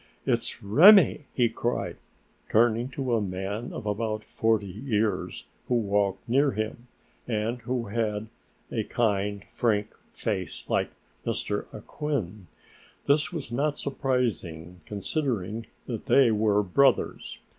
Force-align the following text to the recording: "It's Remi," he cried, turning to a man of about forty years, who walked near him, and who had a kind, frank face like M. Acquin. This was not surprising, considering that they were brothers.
"It's 0.25 0.63
Remi," 0.63 1.25
he 1.35 1.47
cried, 1.47 1.97
turning 2.49 2.89
to 2.89 3.13
a 3.13 3.21
man 3.21 3.71
of 3.71 3.85
about 3.85 4.23
forty 4.23 4.65
years, 4.65 5.43
who 5.67 5.75
walked 5.75 6.27
near 6.27 6.53
him, 6.53 6.87
and 7.27 7.59
who 7.59 7.85
had 7.85 8.25
a 8.71 8.83
kind, 8.83 9.45
frank 9.51 9.95
face 10.11 10.67
like 10.67 10.89
M. 11.23 11.35
Acquin. 11.71 12.47
This 13.05 13.31
was 13.31 13.51
not 13.51 13.77
surprising, 13.77 14.77
considering 14.87 15.67
that 15.85 16.07
they 16.07 16.31
were 16.31 16.63
brothers. 16.63 17.37